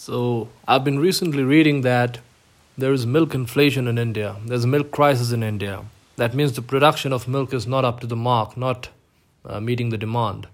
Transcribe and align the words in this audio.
So, 0.00 0.48
I've 0.68 0.84
been 0.84 1.00
recently 1.00 1.42
reading 1.42 1.80
that 1.80 2.20
there 2.78 2.92
is 2.92 3.04
milk 3.04 3.34
inflation 3.34 3.88
in 3.88 3.98
India. 3.98 4.36
There's 4.46 4.62
a 4.62 4.68
milk 4.68 4.92
crisis 4.92 5.32
in 5.32 5.42
India. 5.42 5.86
That 6.14 6.34
means 6.34 6.52
the 6.52 6.62
production 6.62 7.12
of 7.12 7.26
milk 7.26 7.52
is 7.52 7.66
not 7.66 7.84
up 7.84 7.98
to 8.00 8.06
the 8.06 8.14
mark, 8.14 8.56
not 8.56 8.90
uh, 9.44 9.58
meeting 9.58 9.88
the 9.88 9.98
demand. 9.98 10.46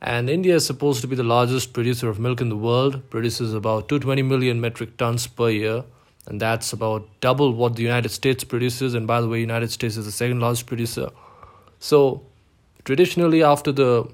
And 0.00 0.30
India 0.30 0.54
is 0.54 0.64
supposed 0.64 1.02
to 1.02 1.06
be 1.06 1.14
the 1.14 1.22
largest 1.22 1.74
producer 1.74 2.08
of 2.08 2.18
milk 2.18 2.40
in 2.40 2.48
the 2.48 2.56
world, 2.56 3.10
produces 3.10 3.52
about 3.52 3.90
220 3.90 4.22
million 4.22 4.58
metric 4.58 4.96
tons 4.96 5.26
per 5.26 5.50
year, 5.50 5.84
and 6.26 6.40
that's 6.40 6.72
about 6.72 7.06
double 7.20 7.52
what 7.52 7.76
the 7.76 7.82
United 7.82 8.08
States 8.08 8.42
produces. 8.42 8.94
And 8.94 9.06
by 9.06 9.20
the 9.20 9.28
way, 9.28 9.38
United 9.38 9.70
States 9.70 9.98
is 9.98 10.06
the 10.06 10.12
second 10.12 10.40
largest 10.40 10.64
producer. 10.64 11.10
So, 11.78 12.22
traditionally, 12.86 13.42
after 13.42 13.70
the 13.70 14.08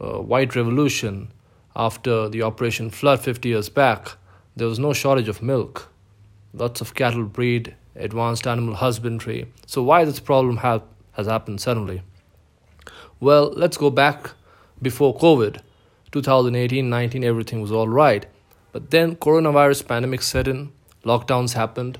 uh, 0.00 0.22
White 0.22 0.56
Revolution, 0.56 1.28
after 1.76 2.28
the 2.28 2.42
Operation 2.42 2.90
Flood 2.90 3.20
50 3.20 3.48
years 3.48 3.68
back, 3.68 4.16
there 4.56 4.68
was 4.68 4.78
no 4.78 4.92
shortage 4.92 5.28
of 5.28 5.42
milk. 5.42 5.88
Lots 6.52 6.80
of 6.80 6.94
cattle 6.94 7.24
breed, 7.24 7.74
advanced 7.96 8.46
animal 8.46 8.74
husbandry. 8.74 9.46
So, 9.66 9.82
why 9.82 10.04
this 10.04 10.20
problem 10.20 10.58
have, 10.58 10.82
has 11.12 11.26
happened 11.26 11.60
suddenly? 11.60 12.02
Well, 13.18 13.52
let's 13.56 13.76
go 13.76 13.90
back 13.90 14.30
before 14.80 15.16
COVID. 15.16 15.60
2018 16.12 16.88
19, 16.88 17.24
everything 17.24 17.60
was 17.60 17.72
all 17.72 17.88
right. 17.88 18.26
But 18.70 18.90
then, 18.90 19.16
coronavirus 19.16 19.88
pandemic 19.88 20.22
set 20.22 20.46
in, 20.46 20.72
lockdowns 21.04 21.54
happened, 21.54 21.98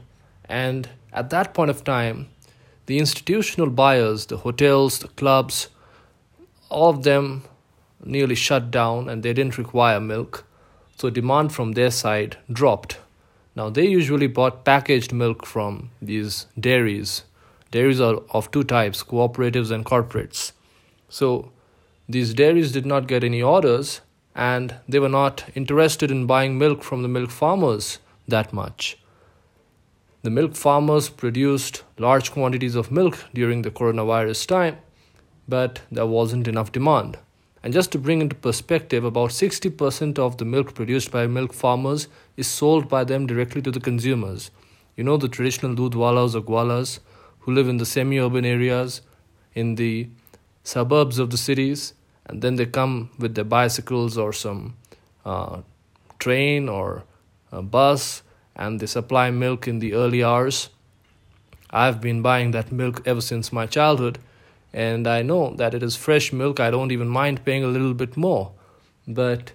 and 0.48 0.88
at 1.12 1.30
that 1.30 1.54
point 1.54 1.70
of 1.70 1.82
time, 1.82 2.28
the 2.86 2.98
institutional 2.98 3.70
buyers, 3.70 4.26
the 4.26 4.36
hotels, 4.38 4.98
the 4.98 5.08
clubs, 5.08 5.68
all 6.68 6.90
of 6.90 7.02
them 7.02 7.44
nearly 8.04 8.34
shut 8.34 8.70
down 8.70 9.08
and 9.08 9.22
they 9.22 9.32
didn't 9.32 9.58
require 9.58 10.00
milk, 10.00 10.44
so 10.96 11.10
demand 11.10 11.52
from 11.52 11.72
their 11.72 11.90
side 11.90 12.36
dropped. 12.52 12.98
Now, 13.56 13.70
they 13.70 13.86
usually 13.86 14.26
bought 14.26 14.64
packaged 14.64 15.12
milk 15.12 15.46
from 15.46 15.90
these 16.02 16.46
dairies. 16.58 17.22
Dairies 17.70 18.00
are 18.00 18.16
of 18.30 18.50
two 18.50 18.64
types 18.64 19.02
cooperatives 19.02 19.70
and 19.70 19.84
corporates. 19.84 20.52
So, 21.08 21.52
these 22.08 22.34
dairies 22.34 22.72
did 22.72 22.84
not 22.84 23.06
get 23.06 23.24
any 23.24 23.42
orders 23.42 24.00
and 24.34 24.74
they 24.88 24.98
were 24.98 25.08
not 25.08 25.44
interested 25.54 26.10
in 26.10 26.26
buying 26.26 26.58
milk 26.58 26.82
from 26.82 27.02
the 27.02 27.08
milk 27.08 27.30
farmers 27.30 27.98
that 28.26 28.52
much. 28.52 28.98
The 30.22 30.30
milk 30.30 30.56
farmers 30.56 31.08
produced 31.08 31.84
large 31.98 32.32
quantities 32.32 32.74
of 32.74 32.90
milk 32.90 33.24
during 33.34 33.62
the 33.62 33.70
coronavirus 33.70 34.46
time, 34.46 34.78
but 35.46 35.82
there 35.92 36.06
wasn't 36.06 36.48
enough 36.48 36.72
demand. 36.72 37.18
And 37.64 37.72
just 37.72 37.90
to 37.92 37.98
bring 37.98 38.20
into 38.20 38.36
perspective, 38.36 39.04
about 39.04 39.30
60% 39.30 40.18
of 40.18 40.36
the 40.36 40.44
milk 40.44 40.74
produced 40.74 41.10
by 41.10 41.26
milk 41.26 41.54
farmers 41.54 42.08
is 42.36 42.46
sold 42.46 42.90
by 42.90 43.04
them 43.04 43.26
directly 43.26 43.62
to 43.62 43.70
the 43.70 43.80
consumers. 43.80 44.50
You 44.96 45.04
know, 45.04 45.16
the 45.16 45.28
traditional 45.28 45.74
dudwalas 45.74 46.34
or 46.34 46.42
gwalas 46.42 46.98
who 47.40 47.52
live 47.52 47.66
in 47.66 47.78
the 47.78 47.86
semi 47.86 48.20
urban 48.20 48.44
areas, 48.44 49.00
in 49.54 49.76
the 49.76 50.10
suburbs 50.62 51.18
of 51.18 51.30
the 51.30 51.38
cities, 51.38 51.94
and 52.26 52.42
then 52.42 52.56
they 52.56 52.66
come 52.66 53.08
with 53.18 53.34
their 53.34 53.44
bicycles 53.44 54.18
or 54.18 54.34
some 54.34 54.76
uh, 55.24 55.62
train 56.18 56.68
or 56.68 57.04
bus 57.50 58.22
and 58.56 58.78
they 58.78 58.86
supply 58.86 59.30
milk 59.30 59.66
in 59.66 59.78
the 59.78 59.94
early 59.94 60.22
hours. 60.22 60.68
I've 61.70 62.02
been 62.02 62.20
buying 62.20 62.50
that 62.50 62.70
milk 62.70 63.00
ever 63.06 63.22
since 63.22 63.54
my 63.54 63.64
childhood 63.64 64.18
and 64.74 65.06
I 65.06 65.22
know 65.22 65.54
that 65.54 65.72
it 65.72 65.84
is 65.84 65.94
fresh 65.94 66.32
milk. 66.32 66.58
I 66.58 66.70
don't 66.70 66.90
even 66.90 67.08
mind 67.08 67.44
paying 67.44 67.62
a 67.62 67.68
little 67.68 67.94
bit 67.94 68.16
more. 68.16 68.50
But 69.06 69.52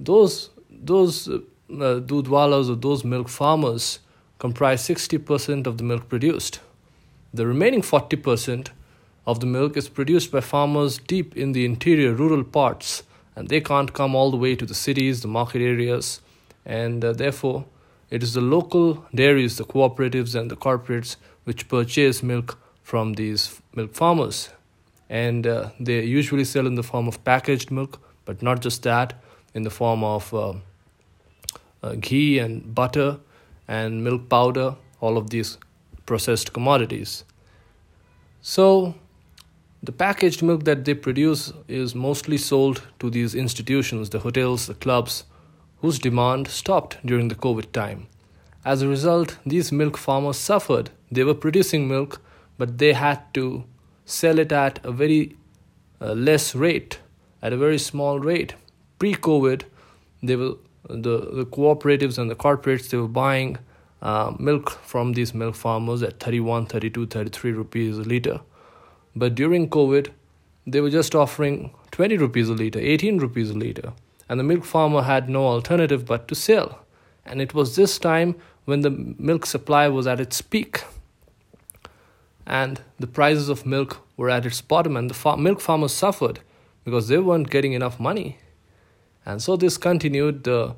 those 0.00 0.48
those 0.70 1.28
uh, 1.28 1.40
dudwalas 1.68 2.70
or 2.70 2.76
those 2.76 3.04
milk 3.04 3.28
farmers 3.28 3.98
comprise 4.38 4.82
60% 4.82 5.66
of 5.66 5.78
the 5.78 5.84
milk 5.84 6.08
produced. 6.08 6.60
The 7.32 7.46
remaining 7.46 7.82
40% 7.82 8.68
of 9.26 9.40
the 9.40 9.46
milk 9.46 9.76
is 9.76 9.88
produced 9.88 10.30
by 10.30 10.40
farmers 10.40 10.98
deep 10.98 11.36
in 11.36 11.52
the 11.52 11.64
interior 11.64 12.12
rural 12.12 12.44
parts 12.44 13.02
and 13.34 13.48
they 13.48 13.60
can't 13.60 13.92
come 13.92 14.14
all 14.14 14.30
the 14.30 14.36
way 14.36 14.54
to 14.54 14.66
the 14.66 14.74
cities, 14.74 15.22
the 15.22 15.28
market 15.28 15.60
areas, 15.60 16.20
and 16.64 17.04
uh, 17.04 17.12
therefore 17.12 17.64
it 18.10 18.22
is 18.22 18.34
the 18.34 18.40
local 18.40 19.04
dairies, 19.14 19.56
the 19.56 19.64
cooperatives, 19.64 20.34
and 20.34 20.50
the 20.50 20.56
corporates 20.56 21.16
which 21.44 21.68
purchase 21.68 22.22
milk 22.22 22.58
from 22.82 23.14
these 23.14 23.60
milk 23.74 23.94
farmers. 23.94 24.50
And 25.08 25.46
uh, 25.46 25.70
they 25.78 26.04
usually 26.04 26.44
sell 26.44 26.66
in 26.66 26.74
the 26.74 26.82
form 26.82 27.06
of 27.08 27.22
packaged 27.24 27.70
milk, 27.70 28.00
but 28.24 28.42
not 28.42 28.60
just 28.60 28.82
that, 28.82 29.14
in 29.54 29.62
the 29.62 29.70
form 29.70 30.02
of 30.02 30.34
uh, 30.34 30.54
uh, 31.82 31.94
ghee 32.00 32.38
and 32.38 32.74
butter 32.74 33.18
and 33.68 34.02
milk 34.02 34.28
powder, 34.28 34.76
all 35.00 35.16
of 35.16 35.30
these 35.30 35.58
processed 36.04 36.52
commodities. 36.52 37.24
So, 38.42 38.94
the 39.82 39.92
packaged 39.92 40.42
milk 40.42 40.64
that 40.64 40.84
they 40.84 40.94
produce 40.94 41.52
is 41.68 41.94
mostly 41.94 42.38
sold 42.38 42.82
to 42.98 43.10
these 43.10 43.34
institutions, 43.34 44.10
the 44.10 44.20
hotels, 44.20 44.66
the 44.66 44.74
clubs, 44.74 45.24
whose 45.80 45.98
demand 45.98 46.48
stopped 46.48 46.98
during 47.04 47.28
the 47.28 47.34
COVID 47.34 47.72
time. 47.72 48.08
As 48.64 48.82
a 48.82 48.88
result, 48.88 49.38
these 49.46 49.70
milk 49.70 49.96
farmers 49.96 50.38
suffered. 50.38 50.90
They 51.10 51.22
were 51.22 51.34
producing 51.34 51.86
milk, 51.86 52.20
but 52.58 52.78
they 52.78 52.94
had 52.94 53.22
to 53.34 53.64
sell 54.06 54.38
it 54.38 54.52
at 54.52 54.82
a 54.84 54.92
very 54.92 55.36
uh, 56.00 56.12
less 56.14 56.54
rate, 56.54 57.00
at 57.42 57.52
a 57.52 57.56
very 57.56 57.78
small 57.78 58.18
rate. 58.18 58.54
Pre-COVID, 58.98 59.64
they 60.22 60.36
were 60.36 60.54
the, 60.88 61.30
the 61.32 61.46
cooperatives 61.46 62.16
and 62.16 62.30
the 62.30 62.36
corporates 62.36 62.88
they 62.88 62.96
were 62.96 63.08
buying 63.08 63.58
uh, 64.02 64.32
milk 64.38 64.70
from 64.70 65.12
these 65.12 65.34
milk 65.34 65.54
farmers 65.54 66.02
at 66.02 66.20
31, 66.20 66.66
32, 66.66 67.06
33 67.06 67.52
rupees 67.52 67.98
a 67.98 68.02
liter. 68.02 68.40
But 69.14 69.34
during 69.34 69.68
COVID, 69.68 70.08
they 70.66 70.80
were 70.80 70.90
just 70.90 71.14
offering 71.14 71.72
20 71.90 72.16
rupees 72.18 72.48
a 72.48 72.52
liter, 72.52 72.78
18 72.78 73.18
rupees 73.18 73.50
a 73.50 73.54
liter, 73.54 73.92
and 74.28 74.38
the 74.38 74.44
milk 74.44 74.64
farmer 74.64 75.02
had 75.02 75.28
no 75.28 75.46
alternative 75.46 76.04
but 76.04 76.28
to 76.28 76.34
sell. 76.34 76.80
And 77.24 77.40
it 77.40 77.54
was 77.54 77.74
this 77.74 77.98
time 77.98 78.36
when 78.64 78.82
the 78.82 78.90
milk 78.90 79.46
supply 79.46 79.88
was 79.88 80.06
at 80.06 80.20
its 80.20 80.40
peak 80.40 80.82
and 82.46 82.80
the 82.98 83.06
prices 83.06 83.48
of 83.48 83.66
milk 83.66 84.06
were 84.16 84.30
at 84.30 84.46
its 84.46 84.60
bottom 84.60 84.96
and 84.96 85.10
the 85.10 85.36
milk 85.36 85.60
farmers 85.60 85.92
suffered 85.92 86.40
because 86.84 87.08
they 87.08 87.18
weren't 87.18 87.50
getting 87.50 87.72
enough 87.72 87.98
money. 87.98 88.38
And 89.24 89.42
so 89.42 89.56
this 89.56 89.76
continued 89.76 90.44
the 90.44 90.76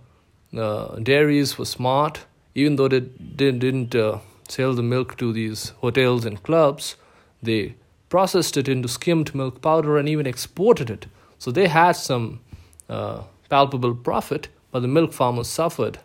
uh, 0.56 0.96
dairies 0.96 1.58
were 1.58 1.66
smart 1.66 2.24
even 2.54 2.76
though 2.76 2.88
they 2.88 3.00
didn't, 3.00 3.58
didn't 3.58 3.94
uh, 3.94 4.18
sell 4.48 4.72
the 4.72 4.82
milk 4.82 5.18
to 5.18 5.32
these 5.32 5.70
hotels 5.80 6.24
and 6.24 6.42
clubs 6.42 6.96
they 7.42 7.74
processed 8.08 8.56
it 8.56 8.68
into 8.68 8.88
skimmed 8.88 9.34
milk 9.34 9.60
powder 9.60 9.98
and 9.98 10.08
even 10.08 10.26
exported 10.26 10.88
it. 10.88 11.06
So 11.38 11.50
they 11.52 11.68
had 11.68 11.92
some 11.92 12.40
uh, 12.88 13.24
palpable 13.50 13.94
profit 13.94 14.48
but 14.72 14.80
the 14.80 14.88
milk 14.88 15.12
farmers 15.12 15.48
suffered. 15.48 15.98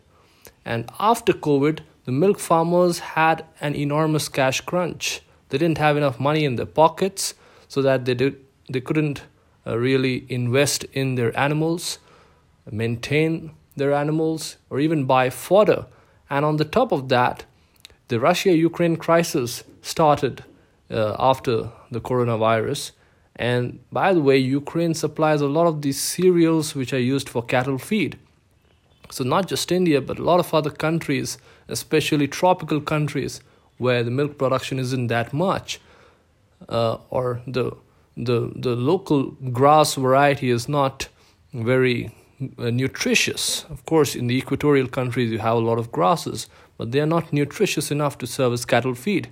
And 0.66 0.91
after 1.00 1.31
covid 1.31 1.79
the 2.03 2.12
milk 2.12 2.38
farmers 2.38 3.00
had 3.00 3.46
an 3.62 3.75
enormous 3.75 4.28
cash 4.28 4.59
crunch 4.59 5.22
they 5.53 5.59
didn't 5.59 5.78
have 5.78 5.96
enough 5.96 6.19
money 6.19 6.46
in 6.46 6.56
their 6.56 6.66
pockets 6.66 7.36
so 7.68 7.80
that 7.84 8.06
they 8.06 8.16
did 8.16 8.38
they 8.68 8.81
couldn't 8.81 9.22
uh, 9.68 9.78
really 9.78 10.25
invest 10.28 10.84
in 10.94 11.14
their 11.14 11.31
animals 11.38 12.00
maintain 12.72 13.52
their 13.75 13.94
animals 13.94 14.58
or 14.72 14.80
even 14.80 15.06
buy 15.06 15.30
fodder. 15.30 15.86
And 16.28 16.44
on 16.44 16.58
the 16.58 16.66
top 16.66 16.91
of 16.91 17.08
that 17.09 17.46
the 18.08 18.19
russia 18.19 18.56
ukraine 18.56 18.96
crisis 18.96 19.64
started 19.84 20.44
uh, 20.90 21.16
after 21.19 21.70
the 21.91 22.02
coronavirus. 22.02 22.91
And 23.35 23.80
by 23.91 24.12
the 24.16 24.22
way 24.22 24.38
ukraine 24.40 24.96
supplies 24.96 25.41
a 25.41 25.53
lot 25.58 25.68
of 25.68 25.84
these 25.84 26.02
cereals 26.02 26.74
which 26.74 26.94
are 26.94 27.08
used 27.16 27.30
for 27.30 27.44
cattle 27.44 27.78
feed. 27.78 28.18
So 29.12 29.24
not 29.24 29.47
just 29.47 29.72
india 29.72 30.02
but 30.02 30.17
a 30.17 30.23
lot 30.23 30.40
of 30.40 30.52
other 30.52 30.72
countries 30.72 31.38
especially 31.67 32.28
tropical 32.28 32.82
countries 32.82 33.41
where 33.78 34.03
the 34.03 34.11
milk 34.11 34.37
production 34.37 34.79
isn't 34.79 35.08
that 35.08 35.34
much, 35.34 35.79
uh, 36.70 36.97
or 37.09 37.41
the 37.47 37.72
the 38.16 38.52
the 38.55 38.75
local 38.75 39.31
grass 39.52 39.96
variety 39.96 40.49
is 40.49 40.70
not 40.70 41.08
very 41.53 42.14
uh, 42.58 42.70
nutritious. 42.70 43.66
Of 43.70 43.85
course, 43.85 44.16
in 44.16 44.28
the 44.28 44.37
equatorial 44.37 44.87
countries 44.87 45.31
you 45.31 45.40
have 45.40 45.55
a 45.55 45.59
lot 45.59 45.79
of 45.79 45.91
grasses, 45.91 46.47
but 46.78 46.91
they 46.91 46.99
are 46.99 47.05
not 47.08 47.34
nutritious 47.34 47.91
enough 47.91 48.17
to 48.20 48.28
serve 48.28 48.53
as 48.53 48.66
cattle 48.66 48.96
feed. 48.96 49.29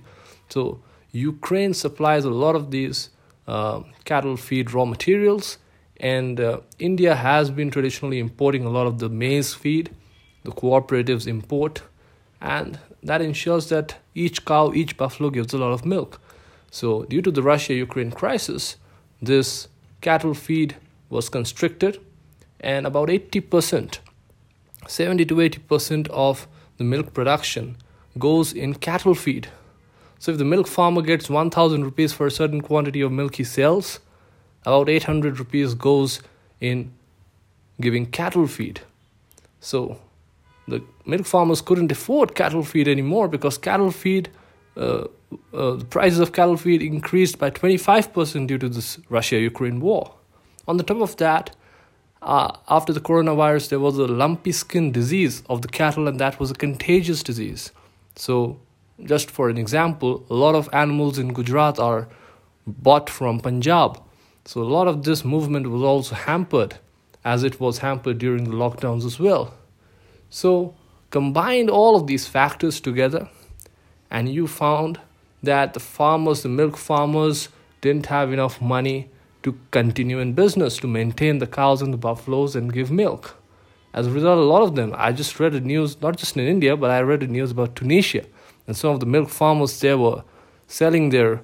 So 0.48 0.80
Ukraine 1.12 1.74
supplies 1.74 2.24
a 2.24 2.30
lot 2.30 2.56
of 2.56 2.70
these 2.70 3.10
uh, 3.46 3.82
cattle 4.04 4.36
feed 4.36 4.72
raw 4.72 4.84
materials, 4.84 5.58
and 5.98 6.40
uh, 6.40 6.60
India 6.78 7.14
has 7.14 7.50
been 7.50 7.70
traditionally 7.70 8.18
importing 8.18 8.64
a 8.64 8.70
lot 8.70 8.86
of 8.86 8.98
the 8.98 9.08
maize 9.08 9.54
feed. 9.54 9.90
The 10.44 10.50
cooperatives 10.50 11.28
import 11.28 11.82
and 12.40 12.78
that 13.02 13.20
ensures 13.20 13.68
that 13.68 13.96
each 14.14 14.44
cow, 14.44 14.72
each 14.72 14.96
buffalo 14.96 15.30
gives 15.30 15.52
a 15.52 15.58
lot 15.58 15.72
of 15.72 15.84
milk. 15.84 16.20
So, 16.70 17.04
due 17.04 17.22
to 17.22 17.30
the 17.30 17.42
Russia 17.42 17.74
Ukraine 17.74 18.10
crisis, 18.10 18.76
this 19.20 19.68
cattle 20.00 20.34
feed 20.34 20.76
was 21.10 21.28
constricted, 21.28 22.00
and 22.60 22.86
about 22.86 23.08
80%, 23.08 23.98
70 24.86 25.24
to 25.26 25.34
80% 25.34 26.08
of 26.08 26.46
the 26.78 26.84
milk 26.84 27.12
production 27.12 27.76
goes 28.18 28.52
in 28.52 28.74
cattle 28.74 29.14
feed. 29.14 29.48
So 30.18 30.32
if 30.32 30.38
the 30.38 30.44
milk 30.44 30.68
farmer 30.68 31.02
gets 31.02 31.28
1000 31.28 31.84
rupees 31.84 32.12
for 32.12 32.26
a 32.26 32.30
certain 32.30 32.60
quantity 32.60 33.00
of 33.00 33.10
milk 33.10 33.36
he 33.36 33.44
sells, 33.44 33.98
about 34.64 34.88
800 34.88 35.38
rupees 35.38 35.74
goes 35.74 36.20
in 36.60 36.92
giving 37.80 38.06
cattle 38.06 38.46
feed. 38.46 38.80
So 39.60 39.98
the 40.68 40.82
milk 41.06 41.26
farmers 41.26 41.60
couldn't 41.60 41.90
afford 41.90 42.34
cattle 42.34 42.62
feed 42.62 42.88
anymore 42.88 43.28
because 43.28 43.58
cattle 43.58 43.90
feed, 43.90 44.28
uh, 44.76 45.04
uh, 45.52 45.74
the 45.74 45.86
prices 45.88 46.20
of 46.20 46.32
cattle 46.32 46.56
feed 46.56 46.82
increased 46.82 47.38
by 47.38 47.50
25% 47.50 48.46
due 48.46 48.58
to 48.58 48.68
this 48.68 48.98
Russia 49.08 49.38
Ukraine 49.38 49.80
war. 49.80 50.14
On 50.68 50.76
the 50.76 50.84
top 50.84 51.00
of 51.00 51.16
that, 51.16 51.54
uh, 52.22 52.56
after 52.68 52.92
the 52.92 53.00
coronavirus, 53.00 53.70
there 53.70 53.80
was 53.80 53.98
a 53.98 54.06
lumpy 54.06 54.52
skin 54.52 54.92
disease 54.92 55.42
of 55.48 55.62
the 55.62 55.68
cattle, 55.68 56.06
and 56.06 56.20
that 56.20 56.38
was 56.38 56.52
a 56.52 56.54
contagious 56.54 57.22
disease. 57.22 57.72
So, 58.14 58.60
just 59.02 59.28
for 59.30 59.48
an 59.48 59.58
example, 59.58 60.24
a 60.30 60.34
lot 60.34 60.54
of 60.54 60.68
animals 60.72 61.18
in 61.18 61.32
Gujarat 61.32 61.80
are 61.80 62.08
bought 62.64 63.10
from 63.10 63.40
Punjab. 63.40 64.00
So, 64.44 64.62
a 64.62 64.70
lot 64.76 64.86
of 64.86 65.02
this 65.02 65.24
movement 65.24 65.66
was 65.66 65.82
also 65.82 66.14
hampered, 66.14 66.76
as 67.24 67.42
it 67.42 67.58
was 67.58 67.78
hampered 67.78 68.18
during 68.18 68.44
the 68.44 68.54
lockdowns 68.54 69.04
as 69.04 69.18
well. 69.18 69.52
So, 70.34 70.74
combined 71.10 71.68
all 71.68 71.94
of 71.94 72.06
these 72.06 72.26
factors 72.26 72.80
together, 72.80 73.28
and 74.10 74.30
you 74.30 74.46
found 74.46 74.98
that 75.42 75.74
the 75.74 75.80
farmers, 75.80 76.42
the 76.42 76.48
milk 76.48 76.78
farmers, 76.78 77.50
didn't 77.82 78.06
have 78.06 78.32
enough 78.32 78.58
money 78.58 79.10
to 79.42 79.58
continue 79.72 80.20
in 80.20 80.32
business, 80.32 80.78
to 80.78 80.86
maintain 80.88 81.36
the 81.36 81.46
cows 81.46 81.82
and 81.82 81.92
the 81.92 81.98
buffaloes 81.98 82.56
and 82.56 82.72
give 82.72 82.90
milk. 82.90 83.36
As 83.92 84.06
a 84.06 84.10
result, 84.10 84.38
a 84.38 84.40
lot 84.54 84.62
of 84.62 84.74
them, 84.74 84.94
I 84.96 85.12
just 85.12 85.38
read 85.38 85.52
the 85.52 85.60
news, 85.60 86.00
not 86.00 86.16
just 86.16 86.34
in 86.34 86.46
India, 86.46 86.78
but 86.78 86.90
I 86.90 87.02
read 87.02 87.20
the 87.20 87.26
news 87.26 87.50
about 87.50 87.76
Tunisia. 87.76 88.24
And 88.66 88.74
some 88.74 88.94
of 88.94 89.00
the 89.00 89.06
milk 89.06 89.28
farmers 89.28 89.78
there 89.80 89.98
were 89.98 90.24
selling 90.66 91.10
their 91.10 91.42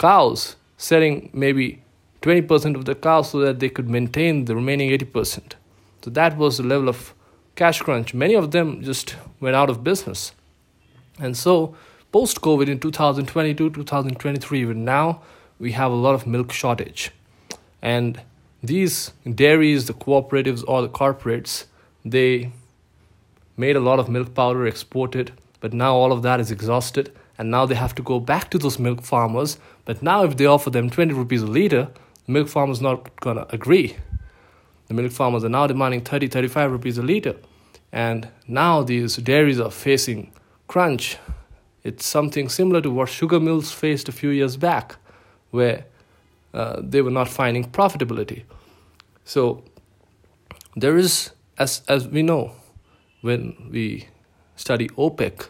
cows, 0.00 0.56
selling 0.76 1.30
maybe 1.32 1.80
20% 2.22 2.74
of 2.74 2.86
the 2.86 2.96
cows 2.96 3.30
so 3.30 3.38
that 3.38 3.60
they 3.60 3.68
could 3.68 3.88
maintain 3.88 4.46
the 4.46 4.56
remaining 4.56 4.90
80%. 4.90 5.52
So 6.02 6.10
that 6.10 6.36
was 6.36 6.56
the 6.56 6.64
level 6.64 6.88
of 6.88 7.14
cash 7.56 7.80
crunch. 7.80 8.14
Many 8.14 8.34
of 8.34 8.50
them 8.52 8.82
just 8.82 9.16
went 9.40 9.56
out 9.56 9.70
of 9.70 9.82
business. 9.82 10.32
And 11.18 11.36
so, 11.36 11.74
post 12.12 12.40
COVID 12.40 12.68
in 12.68 12.78
2022, 12.78 13.70
2023, 13.70 14.60
even 14.60 14.84
now, 14.84 15.22
we 15.58 15.72
have 15.72 15.90
a 15.90 15.94
lot 15.94 16.14
of 16.14 16.26
milk 16.26 16.52
shortage. 16.52 17.10
And 17.82 18.20
these 18.62 19.12
dairies, 19.34 19.86
the 19.86 19.94
cooperatives, 19.94 20.62
or 20.68 20.82
the 20.82 20.88
corporates, 20.88 21.64
they 22.04 22.52
made 23.56 23.76
a 23.76 23.80
lot 23.80 23.98
of 23.98 24.08
milk 24.08 24.34
powder, 24.34 24.66
exported, 24.66 25.32
but 25.60 25.72
now 25.72 25.94
all 25.94 26.12
of 26.12 26.22
that 26.22 26.40
is 26.40 26.50
exhausted. 26.50 27.10
And 27.38 27.50
now 27.50 27.66
they 27.66 27.74
have 27.74 27.94
to 27.96 28.02
go 28.02 28.18
back 28.20 28.50
to 28.50 28.58
those 28.58 28.78
milk 28.78 29.02
farmers. 29.02 29.58
But 29.84 30.02
now, 30.02 30.24
if 30.24 30.36
they 30.36 30.46
offer 30.46 30.70
them 30.70 30.88
20 30.88 31.12
rupees 31.12 31.42
a 31.42 31.46
liter, 31.46 31.88
milk 32.26 32.48
farmer's 32.48 32.80
not 32.80 33.10
to 33.22 33.46
agree. 33.54 33.96
The 34.86 34.94
milk 34.94 35.12
farmers 35.12 35.44
are 35.44 35.48
now 35.48 35.66
demanding 35.66 36.02
30, 36.02 36.28
35 36.28 36.70
rupees 36.72 36.98
a 36.98 37.02
liter. 37.02 37.36
And 37.92 38.28
now 38.46 38.82
these 38.82 39.16
dairies 39.16 39.60
are 39.60 39.70
facing 39.70 40.32
crunch. 40.68 41.18
It's 41.82 42.04
something 42.04 42.48
similar 42.48 42.80
to 42.82 42.90
what 42.90 43.08
sugar 43.08 43.40
mills 43.40 43.72
faced 43.72 44.08
a 44.08 44.12
few 44.12 44.30
years 44.30 44.56
back, 44.56 44.96
where 45.50 45.86
uh, 46.52 46.80
they 46.82 47.02
were 47.02 47.10
not 47.10 47.28
finding 47.28 47.64
profitability. 47.64 48.42
So 49.24 49.64
there 50.76 50.96
is, 50.96 51.30
as 51.58 51.82
as 51.88 52.08
we 52.08 52.22
know, 52.22 52.52
when 53.22 53.68
we 53.70 54.08
study 54.56 54.88
OPEC 54.90 55.48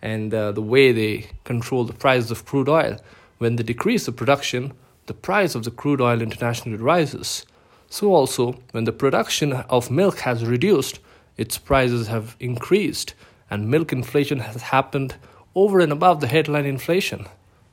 and 0.00 0.32
uh, 0.32 0.52
the 0.52 0.62
way 0.62 0.92
they 0.92 1.26
control 1.44 1.84
the 1.84 1.92
price 1.92 2.30
of 2.30 2.44
crude 2.44 2.68
oil, 2.68 2.98
when 3.38 3.56
they 3.56 3.62
decrease 3.62 4.06
the 4.06 4.12
production, 4.12 4.72
the 5.06 5.14
price 5.14 5.54
of 5.54 5.64
the 5.64 5.70
crude 5.70 6.00
oil 6.00 6.22
internationally 6.22 6.78
rises. 6.78 7.46
So 7.90 8.14
also, 8.14 8.56
when 8.72 8.84
the 8.84 8.92
production 8.92 9.52
of 9.52 9.90
milk 9.90 10.18
has 10.20 10.44
reduced, 10.44 11.00
its 11.36 11.56
prices 11.56 12.08
have 12.08 12.36
increased, 12.38 13.14
and 13.50 13.70
milk 13.70 13.92
inflation 13.92 14.40
has 14.40 14.62
happened 14.62 15.14
over 15.54 15.80
and 15.80 15.92
above 15.92 16.20
the 16.20 16.26
headline 16.26 16.66
inflation, 16.66 17.26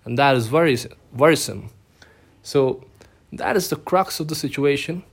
and 0.06 0.18
that 0.18 0.36
is 0.36 0.48
very 0.48 0.78
worrisome. 1.14 1.70
So 2.44 2.86
that 3.34 3.58
is 3.58 3.70
the 3.70 3.76
crux 3.76 4.20
of 4.20 4.28
the 4.28 4.36
situation. 4.36 5.04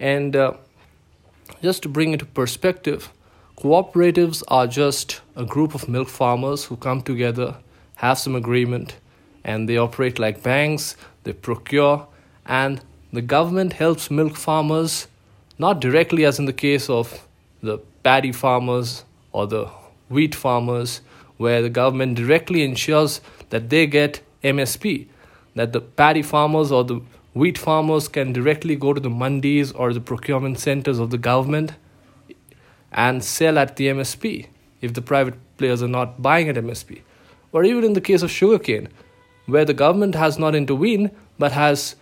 And 0.00 0.34
uh, 0.34 0.54
just 1.62 1.82
to 1.82 1.88
bring 1.88 2.12
it 2.12 2.18
to 2.20 2.26
perspective, 2.26 3.12
cooperatives 3.58 4.42
are 4.48 4.66
just 4.66 5.20
a 5.34 5.44
group 5.44 5.74
of 5.74 5.88
milk 5.88 6.08
farmers 6.08 6.64
who 6.64 6.76
come 6.76 7.02
together, 7.02 7.56
have 7.96 8.18
some 8.18 8.34
agreement, 8.34 8.96
and 9.44 9.68
they 9.68 9.76
operate 9.76 10.18
like 10.18 10.42
banks, 10.42 10.96
they 11.24 11.32
procure, 11.32 12.06
and 12.46 12.80
the 13.12 13.22
government 13.22 13.74
helps 13.74 14.10
milk 14.10 14.36
farmers 14.36 15.06
not 15.58 15.80
directly 15.80 16.24
as 16.24 16.38
in 16.38 16.44
the 16.44 16.52
case 16.52 16.90
of 16.90 17.26
the 17.62 17.78
paddy 18.02 18.32
farmers 18.32 19.04
or 19.32 19.46
the 19.46 19.66
wheat 20.08 20.34
farmers, 20.34 21.00
where 21.36 21.62
the 21.62 21.70
government 21.70 22.16
directly 22.16 22.62
ensures 22.62 23.20
that 23.50 23.70
they 23.70 23.86
get 23.86 24.20
MSP, 24.42 25.06
that 25.54 25.72
the 25.72 25.80
paddy 25.80 26.22
farmers 26.22 26.70
or 26.70 26.84
the 26.84 27.00
wheat 27.34 27.58
farmers 27.58 28.08
can 28.08 28.32
directly 28.32 28.76
go 28.76 28.92
to 28.92 29.00
the 29.00 29.10
mandis 29.10 29.72
or 29.78 29.92
the 29.92 30.00
procurement 30.00 30.58
centers 30.58 30.98
of 30.98 31.10
the 31.10 31.18
government 31.18 31.72
and 32.92 33.22
sell 33.22 33.58
at 33.58 33.76
the 33.76 33.88
MSP 33.88 34.46
if 34.80 34.94
the 34.94 35.02
private 35.02 35.34
players 35.58 35.82
are 35.82 35.88
not 35.88 36.22
buying 36.22 36.48
at 36.48 36.56
MSP. 36.56 37.00
Or 37.52 37.64
even 37.64 37.84
in 37.84 37.92
the 37.92 38.00
case 38.00 38.22
of 38.22 38.30
sugarcane, 38.30 38.88
where 39.46 39.64
the 39.64 39.74
government 39.74 40.14
has 40.14 40.38
not 40.38 40.54
intervened 40.54 41.10
but 41.38 41.52
has 41.52 41.96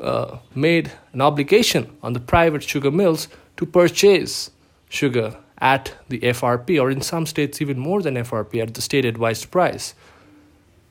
uh, 0.00 0.38
made 0.54 0.92
an 1.12 1.20
obligation 1.20 1.96
on 2.02 2.12
the 2.12 2.20
private 2.20 2.62
sugar 2.62 2.90
mills 2.90 3.28
to 3.56 3.66
purchase 3.66 4.50
sugar 4.88 5.36
at 5.58 5.94
the 6.08 6.20
FRP, 6.20 6.80
or 6.80 6.90
in 6.90 7.00
some 7.00 7.26
states, 7.26 7.62
even 7.62 7.78
more 7.78 8.02
than 8.02 8.14
FRP 8.14 8.62
at 8.62 8.74
the 8.74 8.82
state 8.82 9.04
advised 9.04 9.50
price. 9.50 9.94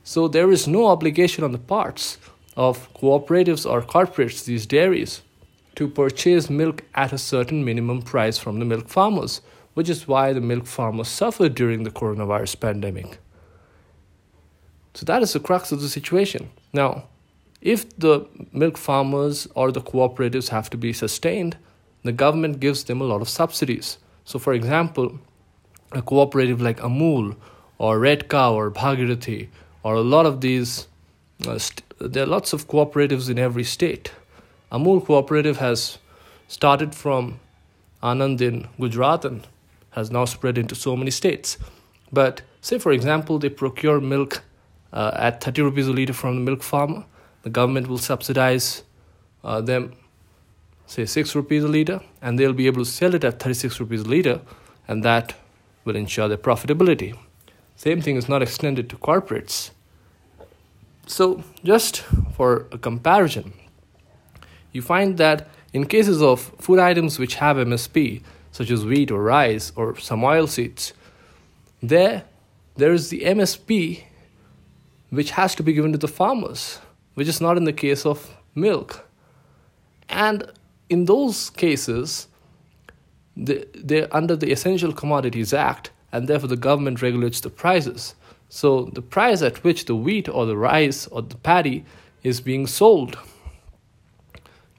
So 0.03 0.27
there 0.27 0.51
is 0.51 0.67
no 0.67 0.87
obligation 0.87 1.43
on 1.43 1.51
the 1.51 1.57
parts 1.57 2.17
of 2.55 2.91
cooperatives 2.93 3.69
or 3.69 3.81
corporates, 3.81 4.45
these 4.45 4.65
dairies, 4.65 5.21
to 5.75 5.87
purchase 5.87 6.49
milk 6.49 6.83
at 6.95 7.13
a 7.13 7.17
certain 7.17 7.65
minimum 7.65 8.01
price 8.01 8.37
from 8.37 8.59
the 8.59 8.65
milk 8.65 8.87
farmers, 8.87 9.41
which 9.73 9.89
is 9.89 10.07
why 10.07 10.33
the 10.33 10.41
milk 10.41 10.65
farmers 10.65 11.07
suffered 11.07 11.53
during 11.53 11.83
the 11.83 11.91
coronavirus 11.91 12.59
pandemic. 12.59 13.19
So 14.93 15.05
that 15.05 15.21
is 15.21 15.33
the 15.33 15.41
crux 15.41 15.71
of 15.71 15.81
the 15.81 15.89
situation. 15.89 16.49
Now, 16.71 17.07
if 17.61 17.97
the 17.97 18.27
milk 18.51 18.77
farmers 18.77 19.47
or 19.55 19.71
the 19.71 19.81
cooperatives 19.81 20.49
have 20.49 20.69
to 20.71 20.77
be 20.77 20.93
sustained, 20.93 21.57
the 22.03 22.11
government 22.11 22.59
gives 22.59 22.83
them 22.83 23.01
a 23.01 23.03
lot 23.05 23.21
of 23.21 23.29
subsidies. 23.29 23.97
So, 24.23 24.39
for 24.39 24.53
example, 24.53 25.19
a 25.91 26.01
cooperative 26.01 26.61
like 26.61 26.79
Amul 26.79 27.35
or 27.77 27.99
Red 27.99 28.29
Cow 28.29 28.53
or 28.53 28.71
Bhagirathi 28.71 29.47
or 29.83 29.95
a 29.95 30.01
lot 30.01 30.25
of 30.25 30.41
these, 30.41 30.87
uh, 31.47 31.57
st- 31.57 31.83
there 31.99 32.23
are 32.23 32.27
lots 32.27 32.53
of 32.53 32.67
cooperatives 32.67 33.29
in 33.29 33.39
every 33.39 33.63
state. 33.63 34.11
Amul 34.71 35.05
Cooperative 35.05 35.57
has 35.57 35.97
started 36.47 36.93
from 36.93 37.39
Anand 38.03 38.41
in 38.41 38.67
Gujarat 38.79 39.25
and 39.25 39.47
has 39.91 40.11
now 40.11 40.25
spread 40.25 40.57
into 40.57 40.75
so 40.75 40.95
many 40.95 41.11
states. 41.11 41.57
But 42.11 42.41
say, 42.61 42.77
for 42.77 42.91
example, 42.91 43.39
they 43.39 43.49
procure 43.49 43.99
milk 44.01 44.43
uh, 44.91 45.11
at 45.15 45.43
30 45.43 45.61
rupees 45.63 45.87
a 45.87 45.91
liter 45.91 46.13
from 46.13 46.35
the 46.35 46.41
milk 46.41 46.61
farmer. 46.61 47.05
The 47.45 47.51
government 47.51 47.87
will 47.87 47.99
subsidize 47.99 48.81
uh, 49.43 49.61
them, 49.61 49.93
say, 50.87 51.05
6 51.05 51.35
rupees 51.35 51.63
a 51.63 51.67
liter, 51.67 52.01
and 52.19 52.39
they'll 52.39 52.53
be 52.53 52.65
able 52.65 52.83
to 52.83 52.89
sell 52.89 53.13
it 53.13 53.23
at 53.23 53.39
36 53.39 53.79
rupees 53.79 54.01
a 54.01 54.09
liter, 54.09 54.41
and 54.87 55.03
that 55.03 55.35
will 55.83 55.95
ensure 55.95 56.27
their 56.27 56.39
profitability. 56.39 57.15
Same 57.75 58.01
thing 58.01 58.15
is 58.15 58.27
not 58.27 58.41
extended 58.41 58.89
to 58.89 58.95
corporates. 58.95 59.69
So, 61.05 61.43
just 61.63 62.01
for 62.35 62.65
a 62.71 62.79
comparison, 62.79 63.53
you 64.71 64.81
find 64.81 65.19
that 65.19 65.47
in 65.71 65.85
cases 65.85 66.23
of 66.23 66.51
food 66.57 66.79
items 66.79 67.19
which 67.19 67.35
have 67.35 67.57
MSP, 67.57 68.23
such 68.51 68.71
as 68.71 68.83
wheat 68.83 69.11
or 69.11 69.21
rice 69.21 69.71
or 69.75 69.99
some 69.99 70.23
oil 70.23 70.47
seeds, 70.47 70.93
there 71.83 72.23
there 72.75 72.91
is 72.91 73.09
the 73.09 73.21
MSP 73.21 74.01
which 75.11 75.31
has 75.31 75.53
to 75.55 75.61
be 75.61 75.73
given 75.73 75.91
to 75.91 75.99
the 75.99 76.07
farmers, 76.07 76.79
which 77.15 77.27
is 77.27 77.41
not 77.41 77.57
in 77.57 77.63
the 77.63 77.73
case 77.73 78.05
of 78.05 78.37
milk. 78.53 79.09
And 80.07 80.51
in 80.89 81.05
those 81.05 81.49
cases, 81.49 82.27
they're 83.35 84.15
under 84.15 84.35
the 84.35 84.51
Essential 84.51 84.93
Commodities 84.93 85.53
Act, 85.53 85.91
and 86.11 86.27
therefore 86.27 86.49
the 86.49 86.55
government 86.55 87.01
regulates 87.01 87.41
the 87.41 87.49
prices. 87.49 88.15
So 88.47 88.85
the 88.93 89.01
price 89.01 89.41
at 89.41 89.63
which 89.63 89.85
the 89.85 89.95
wheat 89.95 90.29
or 90.29 90.45
the 90.45 90.55
rice 90.55 91.07
or 91.07 91.21
the 91.21 91.35
paddy 91.35 91.83
is 92.23 92.39
being 92.39 92.67
sold 92.67 93.17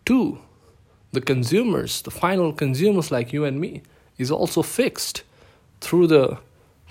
to 0.06 0.38
the 1.12 1.20
consumers, 1.20 2.02
the 2.02 2.10
final 2.10 2.52
consumers 2.52 3.10
like 3.10 3.32
you 3.32 3.44
and 3.44 3.60
me, 3.60 3.82
is 4.18 4.30
also 4.30 4.62
fixed 4.62 5.22
through 5.80 6.06
the 6.06 6.38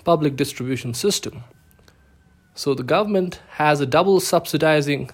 public 0.03 0.35
distribution 0.35 0.93
system. 0.93 1.43
So 2.53 2.73
the 2.73 2.83
government 2.83 3.41
has 3.51 3.81
a 3.81 3.85
double 3.85 4.19
subsidizing 4.19 5.09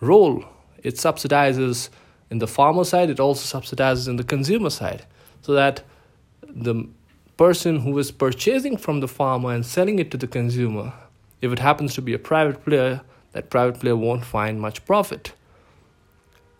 role. 0.00 0.44
It 0.82 0.94
subsidizes 0.94 1.88
in 2.30 2.38
the 2.38 2.46
farmer 2.46 2.84
side, 2.84 3.10
it 3.10 3.20
also 3.20 3.60
subsidizes 3.60 4.08
in 4.08 4.16
the 4.16 4.24
consumer 4.24 4.70
side, 4.70 5.04
so 5.42 5.52
that 5.52 5.82
the 6.42 6.88
person 7.36 7.80
who 7.80 7.96
is 7.98 8.10
purchasing 8.10 8.76
from 8.76 9.00
the 9.00 9.08
farmer 9.08 9.52
and 9.52 9.64
selling 9.64 9.98
it 9.98 10.10
to 10.10 10.16
the 10.16 10.26
consumer, 10.26 10.92
if 11.40 11.52
it 11.52 11.58
happens 11.58 11.94
to 11.94 12.02
be 12.02 12.14
a 12.14 12.18
private 12.18 12.64
player, 12.64 13.02
that 13.32 13.50
private 13.50 13.78
player 13.80 13.96
won't 13.96 14.24
find 14.24 14.60
much 14.60 14.84
profit. 14.86 15.32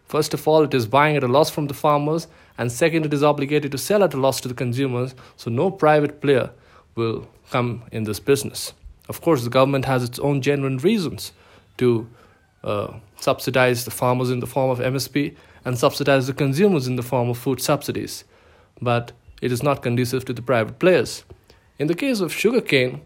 First 0.07 0.35
of 0.35 0.47
all, 0.47 0.63
it 0.63 0.75
is 0.75 0.87
buying 0.87 1.17
at 1.17 1.25
a 1.25 1.29
loss 1.29 1.51
from 1.51 1.67
the 1.67 1.75
farmers, 1.75 2.29
and 2.59 2.71
second, 2.71 3.05
it 3.05 3.13
is 3.13 3.23
obligated 3.23 3.73
to 3.73 3.79
sell 3.79 4.05
at 4.05 4.15
a 4.15 4.19
loss 4.19 4.41
to 4.41 4.49
the 4.49 4.55
consumers, 4.55 5.15
so 5.37 5.51
no 5.51 5.71
private 5.71 6.21
player 6.21 6.51
will 6.95 7.27
come 7.51 7.83
in 7.91 8.05
this 8.05 8.21
business. 8.21 8.73
Of 9.09 9.21
course, 9.21 9.45
the 9.45 9.51
government 9.51 9.85
has 9.85 10.05
its 10.05 10.19
own 10.19 10.43
genuine 10.43 10.79
reasons 10.79 11.33
to 11.79 12.09
uh, 12.67 12.93
subsidize 13.17 13.85
the 13.85 13.91
farmers 13.91 14.31
in 14.31 14.41
the 14.41 14.47
form 14.47 14.71
of 14.71 14.81
MSP 14.81 15.35
and 15.65 15.79
subsidize 15.79 16.27
the 16.27 16.35
consumers 16.35 16.87
in 16.87 16.97
the 16.97 17.03
form 17.03 17.31
of 17.31 17.39
food 17.39 17.61
subsidies, 17.61 18.25
but 18.83 19.13
it 19.41 19.53
is 19.53 19.63
not 19.63 19.83
conducive 19.83 20.25
to 20.25 20.33
the 20.33 20.43
private 20.43 20.79
players. 20.79 21.25
In 21.79 21.87
the 21.87 21.95
case 21.95 22.21
of 22.21 22.33
sugarcane, 22.33 23.03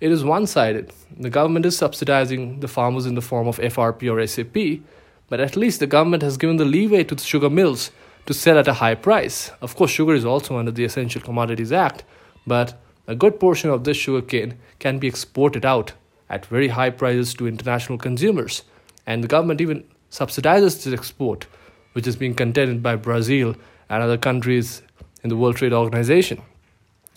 it 0.00 0.10
is 0.10 0.24
one 0.24 0.46
sided. 0.46 0.92
The 1.16 1.30
government 1.30 1.66
is 1.66 1.76
subsidizing 1.76 2.60
the 2.60 2.68
farmers 2.68 3.06
in 3.06 3.14
the 3.14 3.20
form 3.20 3.46
of 3.46 3.58
FRP 3.58 4.10
or 4.10 4.26
SAP, 4.26 4.82
but 5.28 5.40
at 5.40 5.56
least 5.56 5.80
the 5.80 5.86
government 5.86 6.22
has 6.22 6.36
given 6.36 6.56
the 6.56 6.64
leeway 6.64 7.04
to 7.04 7.14
the 7.14 7.22
sugar 7.22 7.50
mills 7.50 7.90
to 8.26 8.34
sell 8.34 8.58
at 8.58 8.68
a 8.68 8.74
high 8.74 8.94
price. 8.94 9.50
Of 9.60 9.76
course, 9.76 9.90
sugar 9.90 10.14
is 10.14 10.24
also 10.24 10.56
under 10.56 10.70
the 10.70 10.84
Essential 10.84 11.20
Commodities 11.20 11.72
Act, 11.72 12.04
but 12.46 12.80
a 13.06 13.14
good 13.14 13.38
portion 13.38 13.70
of 13.70 13.84
this 13.84 13.98
sugarcane 13.98 14.54
can 14.78 14.98
be 14.98 15.08
exported 15.08 15.64
out 15.64 15.92
at 16.30 16.46
very 16.46 16.68
high 16.68 16.90
prices 16.90 17.34
to 17.34 17.46
international 17.46 17.98
consumers. 17.98 18.62
And 19.06 19.22
the 19.22 19.28
government 19.28 19.60
even 19.60 19.84
subsidizes 20.10 20.84
this 20.84 20.92
export, 20.92 21.46
which 21.92 22.06
is 22.06 22.16
being 22.16 22.34
contended 22.34 22.82
by 22.82 22.96
Brazil 22.96 23.56
and 23.88 24.02
other 24.02 24.18
countries 24.18 24.82
in 25.22 25.28
the 25.28 25.36
World 25.36 25.56
Trade 25.56 25.72
Organization. 25.72 26.42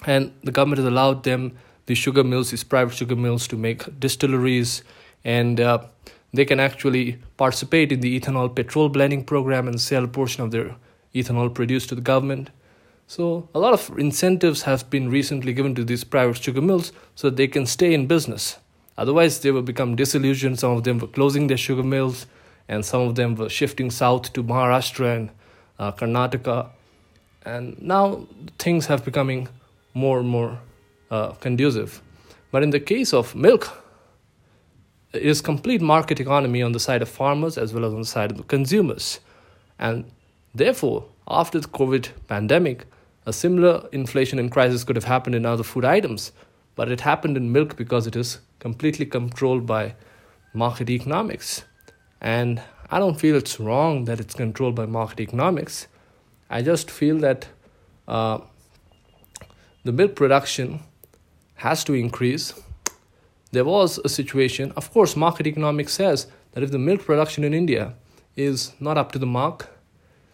And 0.06 0.34
the 0.44 0.52
government 0.52 0.80
has 0.80 0.88
allowed 0.88 1.24
them, 1.24 1.58
these 1.86 1.98
sugar 1.98 2.24
mills, 2.24 2.52
these 2.52 2.64
private 2.64 2.96
sugar 2.96 3.16
mills, 3.16 3.48
to 3.48 3.56
make 3.56 4.00
distilleries, 4.00 4.84
and 5.24 5.60
uh, 5.60 5.86
they 6.34 6.46
can 6.46 6.60
actually 6.60 7.20
participate 7.38 7.92
in 7.92 8.02
the 8.02 8.20
ethanol 8.20 8.54
petrol 8.54 8.90
blending 8.90 9.24
program 9.24 9.68
and 9.68 9.80
sell 9.80 10.04
a 10.04 10.08
portion 10.08 10.44
of 10.44 10.52
their 10.52 10.76
ethanol 11.16 11.54
produced 11.54 11.90
to 11.90 11.96
the 11.96 12.02
government. 12.02 12.50
So, 13.08 13.48
a 13.56 13.60
lot 13.60 13.74
of 13.74 13.98
incentives 13.98 14.64
have 14.64 14.90
been 14.90 15.10
recently 15.10 15.54
given 15.54 15.74
to 15.76 15.86
these 15.86 16.04
private 16.04 16.38
sugar 16.38 16.62
mills 16.62 16.92
so 17.16 17.30
that 17.30 17.38
they 17.38 17.48
can 17.48 17.66
stay 17.66 17.94
in 17.94 18.06
business. 18.06 18.58
Otherwise, 18.98 19.40
they 19.42 19.52
will 19.52 19.62
become 19.62 19.96
disillusioned. 19.96 20.60
Some 20.60 20.72
of 20.72 20.84
them 20.84 20.98
were 20.98 21.08
closing 21.08 21.48
their 21.48 21.58
sugar 21.58 21.84
mills, 21.84 22.26
and 22.68 22.86
some 22.86 23.02
of 23.02 23.16
them 23.16 23.36
were 23.36 23.50
shifting 23.50 23.92
south 23.92 24.34
to 24.34 24.44
Maharashtra 24.44 25.16
and 25.16 25.30
uh, 25.80 25.92
Karnataka. 25.92 26.70
And 27.46 27.82
now 27.82 28.28
things 28.58 28.88
have 28.88 29.06
becoming 29.06 29.48
more 29.94 30.20
and 30.20 30.28
more 30.28 30.60
uh, 31.12 31.32
conducive. 31.34 32.02
But 32.52 32.64
in 32.64 32.72
the 32.72 32.80
case 32.80 33.14
of 33.14 33.36
milk, 33.36 33.84
it 35.14 35.22
is 35.22 35.42
complete 35.42 35.82
market 35.82 36.20
economy 36.20 36.62
on 36.62 36.72
the 36.72 36.80
side 36.80 37.02
of 37.02 37.10
farmers 37.10 37.58
as 37.58 37.74
well 37.74 37.86
as 37.86 37.94
on 37.94 38.02
the 38.02 38.06
side 38.06 38.32
of 38.32 38.38
the 38.38 38.44
consumers. 38.44 39.20
And 39.80 40.06
therefore, 40.54 41.06
after 41.28 41.60
the 41.60 41.68
COVID 41.68 42.10
pandemic, 42.28 42.86
a 43.26 43.34
similar 43.34 43.88
inflation 43.92 44.40
and 44.40 44.52
crisis 44.52 44.84
could 44.84 44.96
have 44.96 45.06
happened 45.06 45.36
in 45.36 45.46
other 45.46 45.64
food 45.64 45.86
items, 45.86 46.32
but 46.78 46.90
it 46.90 47.02
happened 47.02 47.36
in 47.36 47.52
milk 47.52 47.76
because 47.76 48.08
it 48.08 48.16
is 48.16 48.40
completely 48.60 49.06
controlled 49.06 49.66
by 49.66 49.96
market 50.54 50.90
economics. 50.90 51.66
And 52.22 52.62
I 52.90 53.00
don't 53.00 53.20
feel 53.20 53.36
it's 53.36 53.60
wrong 53.60 54.06
that 54.06 54.22
it's 54.22 54.34
controlled 54.34 54.76
by 54.76 54.86
market 54.86 55.20
economics. 55.20 55.88
I 56.50 56.62
just 56.62 56.90
feel 56.90 57.18
that 57.18 57.50
uh, 58.08 58.38
the 59.84 59.92
milk 59.92 60.16
production 60.16 60.80
has 61.56 61.84
to 61.84 61.94
increase. 61.94 62.54
There 63.52 63.66
was 63.66 63.98
a 64.06 64.10
situation, 64.10 64.72
of 64.78 64.94
course, 64.94 65.18
market 65.18 65.48
economics 65.48 65.92
says 65.92 66.28
that 66.54 66.64
if 66.64 66.72
the 66.72 66.80
milk 66.80 67.04
production 67.04 67.44
in 67.44 67.54
India 67.54 67.96
is 68.38 68.72
not 68.80 68.98
up 68.98 69.12
to 69.12 69.20
the 69.20 69.26
mark, 69.26 69.70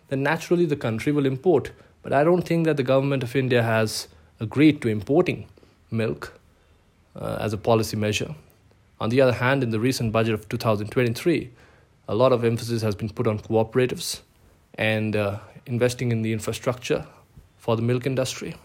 then 0.09 0.21
naturally 0.21 0.65
the 0.65 0.75
country 0.75 1.11
will 1.11 1.25
import 1.25 1.71
but 2.03 2.11
I 2.11 2.23
don't 2.23 2.43
think 2.43 2.65
that 2.65 2.77
the 2.77 2.83
government 2.83 3.23
of 3.23 3.35
India 3.35 3.63
has 3.63 4.09
agreed 4.39 4.81
to 4.81 4.89
importing 4.89 5.47
milk 5.93 6.39
uh, 7.15 7.37
as 7.39 7.53
a 7.53 7.57
policy 7.57 7.95
measure. 7.95 8.35
On 8.99 9.09
the 9.09 9.21
other 9.21 9.33
hand, 9.33 9.63
in 9.63 9.69
the 9.69 9.79
recent 9.79 10.11
budget 10.11 10.33
of 10.33 10.49
2023, 10.49 11.51
a 12.07 12.15
lot 12.15 12.31
of 12.31 12.43
emphasis 12.43 12.81
has 12.81 12.95
been 12.95 13.09
put 13.09 13.27
on 13.27 13.39
cooperatives 13.39 14.21
and 14.75 15.15
uh, 15.15 15.39
investing 15.65 16.11
in 16.11 16.21
the 16.21 16.33
infrastructure 16.33 17.05
for 17.57 17.75
the 17.75 17.81
milk 17.81 18.05
industry, 18.05 18.55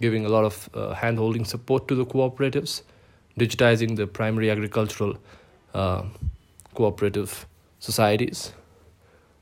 giving 0.00 0.24
a 0.24 0.28
lot 0.28 0.44
of 0.44 0.68
uh, 0.74 0.94
hand 0.94 1.18
holding 1.18 1.44
support 1.44 1.86
to 1.88 1.94
the 1.94 2.04
cooperatives, 2.04 2.82
digitizing 3.38 3.96
the 3.96 4.06
primary 4.06 4.50
agricultural 4.50 5.16
uh, 5.74 6.02
cooperative 6.74 7.46
societies. 7.78 8.52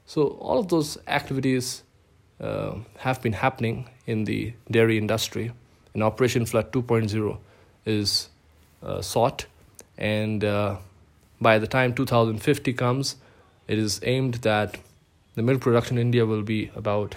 So, 0.06 0.28
all 0.40 0.58
of 0.58 0.68
those 0.68 0.98
activities 1.06 1.82
uh, 2.40 2.76
have 2.98 3.22
been 3.22 3.32
happening 3.32 3.88
in 4.06 4.24
the 4.24 4.52
dairy 4.70 4.98
industry. 4.98 5.52
And 5.94 6.02
Operation 6.02 6.44
Flood 6.44 6.72
2.0 6.72 7.38
is 7.86 8.28
uh, 8.82 9.00
sought, 9.00 9.46
and 9.96 10.44
uh, 10.44 10.76
by 11.40 11.58
the 11.58 11.66
time 11.66 11.94
2050 11.94 12.72
comes, 12.72 13.16
it 13.68 13.78
is 13.78 14.00
aimed 14.02 14.34
that 14.46 14.78
the 15.36 15.42
milk 15.42 15.60
production 15.60 15.96
in 15.96 16.08
India 16.08 16.26
will 16.26 16.42
be 16.42 16.70
about 16.74 17.16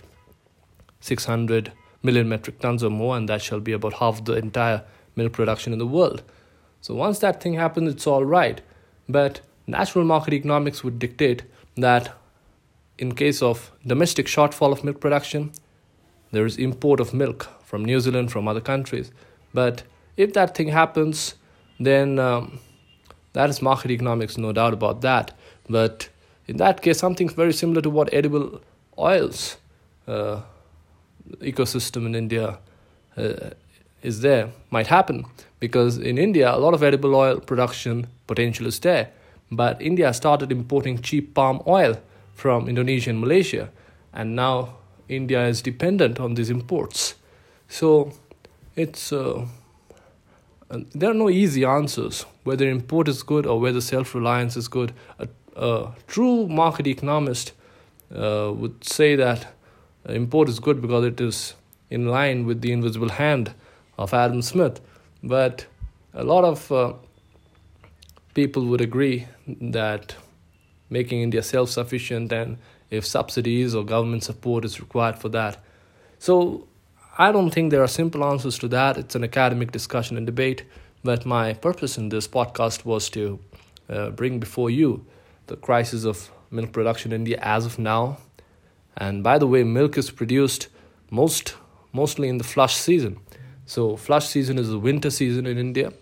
600 1.01 1.71
million 2.03 2.29
metric 2.29 2.59
tons 2.59 2.83
or 2.83 2.89
more, 2.89 3.17
and 3.17 3.27
that 3.29 3.41
shall 3.41 3.59
be 3.59 3.73
about 3.73 3.93
half 3.93 4.23
the 4.23 4.33
entire 4.33 4.83
milk 5.15 5.33
production 5.33 5.73
in 5.73 5.79
the 5.79 5.87
world. 5.87 6.21
So 6.81 6.93
once 6.93 7.19
that 7.19 7.41
thing 7.41 7.55
happens, 7.55 7.91
it's 7.91 8.07
all 8.07 8.23
right. 8.23 8.61
But 9.09 9.41
natural 9.65 10.05
market 10.05 10.33
economics 10.33 10.83
would 10.83 10.99
dictate 10.99 11.43
that 11.75 12.13
in 12.97 13.13
case 13.13 13.41
of 13.41 13.71
domestic 13.85 14.27
shortfall 14.27 14.71
of 14.71 14.83
milk 14.83 14.99
production, 14.99 15.51
there 16.31 16.45
is 16.45 16.57
import 16.57 16.99
of 16.99 17.13
milk 17.13 17.49
from 17.67 17.83
New 17.83 17.99
Zealand, 17.99 18.31
from 18.31 18.47
other 18.47 18.61
countries. 18.61 19.11
But 19.53 19.83
if 20.15 20.31
that 20.33 20.55
thing 20.55 20.69
happens, 20.69 21.35
then 21.81 22.17
um, 22.17 22.59
that 23.33 23.49
is 23.49 23.61
market 23.61 23.91
economics, 23.91 24.37
no 24.37 24.53
doubt 24.53 24.73
about 24.73 25.01
that. 25.01 25.33
But 25.69 26.07
in 26.47 26.55
that 26.57 26.81
case, 26.81 26.97
something 26.97 27.27
very 27.27 27.51
similar 27.51 27.81
to 27.81 27.89
what 27.89 28.13
edible 28.13 28.61
oils 28.97 29.57
uh, 30.07 30.41
ecosystem 31.41 32.05
in 32.05 32.15
India 32.15 32.57
uh, 33.17 33.49
is 34.01 34.21
there 34.21 34.49
might 34.69 34.87
happen 34.87 35.25
because 35.59 35.97
in 35.97 36.17
India 36.17 36.55
a 36.55 36.59
lot 36.65 36.73
of 36.73 36.81
edible 36.81 37.13
oil 37.15 37.41
production 37.41 38.07
potential 38.27 38.65
is 38.65 38.79
there, 38.79 39.09
but 39.51 39.81
India 39.81 40.13
started 40.13 40.53
importing 40.53 41.01
cheap 41.01 41.33
palm 41.33 41.61
oil 41.67 41.99
from 42.33 42.69
Indonesia 42.69 43.09
and 43.09 43.19
Malaysia, 43.19 43.69
and 44.13 44.35
now 44.35 44.75
India 45.09 45.45
is 45.47 45.61
dependent 45.61 46.17
on 46.17 46.35
these 46.35 46.49
imports. 46.49 47.15
So 47.67 48.13
it's 48.75 49.11
uh, 49.11 49.45
there 50.69 51.11
are 51.11 51.13
no 51.13 51.29
easy 51.29 51.63
answers 51.63 52.25
whether 52.43 52.69
import 52.69 53.07
is 53.07 53.23
good 53.23 53.45
or 53.45 53.59
whether 53.59 53.81
self 53.81 54.15
reliance 54.15 54.55
is 54.57 54.67
good. 54.67 54.93
A, 55.19 55.27
a, 55.55 55.91
true 56.07 56.47
market 56.47 56.87
economist 56.87 57.53
uh, 58.13 58.51
would 58.55 58.83
say 58.83 59.15
that 59.15 59.53
import 60.07 60.49
is 60.49 60.59
good 60.59 60.81
because 60.81 61.05
it 61.05 61.19
is 61.19 61.55
in 61.89 62.07
line 62.07 62.45
with 62.45 62.61
the 62.61 62.71
invisible 62.71 63.09
hand 63.09 63.53
of 63.97 64.13
Adam 64.13 64.41
Smith. 64.41 64.79
But 65.23 65.65
a 66.13 66.23
lot 66.23 66.43
of 66.43 66.71
uh, 66.71 66.93
people 68.33 68.65
would 68.65 68.81
agree 68.81 69.27
that 69.47 70.15
making 70.89 71.21
India 71.21 71.43
self 71.43 71.69
sufficient 71.69 72.31
and 72.31 72.57
if 72.89 73.05
subsidies 73.05 73.75
or 73.75 73.83
government 73.83 74.23
support 74.23 74.63
is 74.63 74.79
required 74.79 75.17
for 75.17 75.29
that. 75.29 75.57
So 76.19 76.67
I 77.19 77.31
don't 77.31 77.49
think 77.49 77.71
there 77.71 77.81
are 77.81 77.87
simple 77.87 78.23
answers 78.23 78.59
to 78.59 78.67
that. 78.67 78.95
It's 78.95 79.15
an 79.15 79.23
academic 79.23 79.71
discussion 79.71 80.17
and 80.17 80.25
debate. 80.27 80.65
But 81.03 81.25
my 81.25 81.53
purpose 81.53 81.97
in 81.97 82.09
this 82.09 82.27
podcast 82.27 82.85
was 82.85 83.09
to 83.09 83.39
uh, 83.89 84.11
bring 84.11 84.39
before 84.39 84.69
you 84.69 85.03
the 85.47 85.55
crisis 85.55 86.05
of 86.05 86.29
milk 86.51 86.71
production 86.71 87.11
in 87.11 87.21
India 87.21 87.39
as 87.41 87.65
of 87.65 87.79
now. 87.79 88.19
And 88.95 89.23
by 89.23 89.39
the 89.39 89.47
way, 89.47 89.63
milk 89.63 89.97
is 89.97 90.11
produced 90.11 90.67
most 91.09 91.55
mostly 91.91 92.29
in 92.29 92.37
the 92.37 92.43
flush 92.43 92.75
season. 92.75 93.17
So 93.65 93.95
flush 93.95 94.27
season 94.27 94.59
is 94.59 94.69
the 94.69 94.77
winter 94.77 95.09
season 95.09 95.47
in 95.47 95.57
India, 95.57 95.93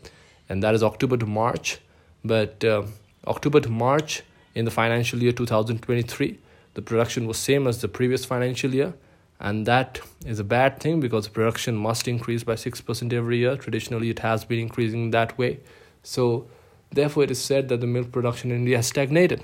and 0.50 0.62
that 0.64 0.76
is 0.76 0.84
October 0.84 1.16
to 1.16 1.26
March. 1.26 1.80
But 2.26 2.62
uh, 2.66 2.84
October 3.26 3.62
to 3.62 3.70
March 3.70 4.22
in 4.54 4.66
the 4.66 4.72
financial 4.72 5.22
year 5.24 5.32
2023 5.32 6.40
the 6.76 6.82
production 6.82 7.26
was 7.26 7.38
same 7.38 7.68
as 7.68 7.82
the 7.82 7.88
previous 7.88 8.26
financial 8.26 8.74
year 8.74 8.94
and 9.40 9.66
that 9.66 10.00
is 10.26 10.40
a 10.40 10.44
bad 10.44 10.80
thing 10.80 11.00
because 11.00 11.28
production 11.28 11.76
must 11.76 12.08
increase 12.08 12.44
by 12.44 12.54
6% 12.54 13.14
every 13.14 13.38
year. 13.38 13.58
Traditionally 13.58 14.10
it 14.10 14.20
has 14.20 14.46
been 14.46 14.60
increasing 14.60 15.12
that 15.12 15.38
way. 15.38 15.60
So 16.04 16.48
therefore 16.92 17.24
it 17.24 17.32
is 17.32 17.42
said 17.42 17.68
that 17.70 17.82
the 17.82 17.88
milk 17.88 18.12
production 18.12 18.52
in 18.52 18.58
india 18.58 18.78
has 18.78 18.88
stagnated 18.88 19.44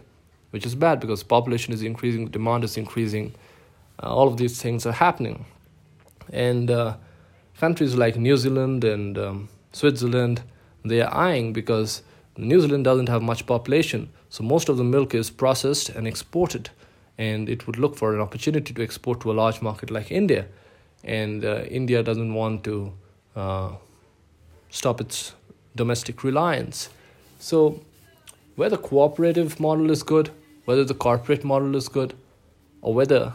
which 0.52 0.66
is 0.66 0.76
bad 0.76 1.00
because 1.00 1.24
population 1.24 1.74
is 1.74 1.82
increasing 1.82 2.28
demand 2.28 2.64
is 2.64 2.78
increasing. 2.78 3.34
Uh, 4.02 4.14
all 4.14 4.28
of 4.28 4.38
these 4.38 4.62
things 4.62 4.86
are 4.86 4.92
happening. 4.92 5.46
And 6.32 6.70
uh, 6.70 6.98
countries 7.58 7.96
like 7.96 8.16
new 8.16 8.38
zealand 8.38 8.84
and 8.84 9.18
um, 9.18 9.50
switzerland 9.72 10.42
they 10.84 11.02
are 11.02 11.14
eyeing 11.14 11.54
because 11.54 12.02
new 12.38 12.60
zealand 12.60 12.84
doesn't 12.84 13.10
have 13.10 13.22
much 13.22 13.46
population. 13.46 14.10
So 14.30 14.44
most 14.44 14.70
of 14.70 14.78
the 14.78 14.84
milk 14.84 15.14
is 15.14 15.30
processed 15.30 15.90
and 15.90 16.08
exported 16.08 16.70
and 17.22 17.50
it 17.50 17.68
would 17.68 17.78
look 17.78 17.96
for 17.96 18.16
an 18.16 18.22
opportunity 18.22 18.74
to 18.74 18.84
export 18.84 19.22
to 19.22 19.32
a 19.32 19.36
large 19.42 19.62
market 19.62 19.92
like 19.92 20.12
India. 20.12 20.48
And 21.04 21.46
uh, 21.46 21.64
India 21.80 22.02
doesn't 22.02 22.34
want 22.34 22.64
to 22.64 22.94
uh, 23.36 23.72
stop 24.70 25.00
its 25.00 25.34
domestic 25.76 26.24
reliance. 26.24 26.90
So, 27.40 27.82
whether 28.56 28.76
the 28.76 28.82
cooperative 28.82 29.60
model 29.60 29.92
is 29.92 30.02
good, 30.04 30.32
whether 30.66 30.84
the 30.84 30.96
corporate 30.96 31.44
model 31.44 31.76
is 31.76 31.88
good, 31.90 32.16
or 32.82 32.94
whether 32.96 33.34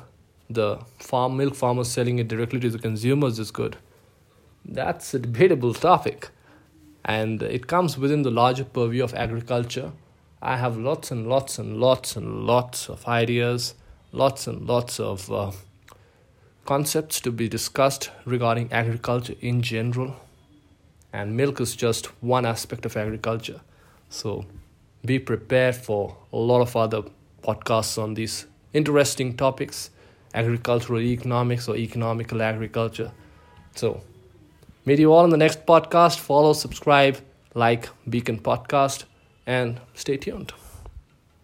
the 0.50 0.78
farm 0.98 1.36
milk 1.36 1.54
farmers 1.54 1.88
selling 1.88 2.18
it 2.18 2.28
directly 2.28 2.60
to 2.60 2.70
the 2.70 2.78
consumers 2.78 3.38
is 3.38 3.52
good, 3.52 3.76
that's 4.64 5.14
a 5.14 5.20
debatable 5.20 5.74
topic. 5.74 6.30
And 7.04 7.40
it 7.40 7.68
comes 7.68 7.96
within 7.96 8.22
the 8.22 8.32
larger 8.32 8.64
purview 8.64 9.04
of 9.04 9.14
agriculture 9.14 9.92
I 10.46 10.58
have 10.58 10.76
lots 10.76 11.10
and 11.10 11.26
lots 11.26 11.58
and 11.58 11.80
lots 11.80 12.14
and 12.14 12.46
lots 12.46 12.88
of 12.88 13.04
ideas, 13.08 13.74
lots 14.12 14.46
and 14.46 14.64
lots 14.64 15.00
of 15.00 15.28
uh, 15.32 15.50
concepts 16.64 17.20
to 17.22 17.32
be 17.32 17.48
discussed 17.48 18.10
regarding 18.24 18.72
agriculture 18.72 19.34
in 19.40 19.60
general. 19.60 20.14
And 21.12 21.36
milk 21.36 21.60
is 21.60 21.74
just 21.74 22.06
one 22.22 22.46
aspect 22.46 22.86
of 22.86 22.96
agriculture. 22.96 23.60
So 24.08 24.46
be 25.04 25.18
prepared 25.18 25.74
for 25.74 26.16
a 26.32 26.36
lot 26.36 26.60
of 26.60 26.76
other 26.76 27.02
podcasts 27.42 28.00
on 28.00 28.14
these 28.14 28.46
interesting 28.72 29.36
topics 29.36 29.90
agricultural 30.32 31.00
economics 31.00 31.66
or 31.66 31.76
economical 31.76 32.40
agriculture. 32.40 33.10
So, 33.74 34.00
meet 34.84 35.00
you 35.00 35.12
all 35.12 35.24
in 35.24 35.30
the 35.30 35.36
next 35.36 35.66
podcast. 35.66 36.20
Follow, 36.20 36.52
subscribe, 36.52 37.18
like 37.54 37.88
Beacon 38.08 38.38
Podcast 38.38 39.06
and 39.46 39.80
stay 39.94 40.16
tuned. 40.16 40.52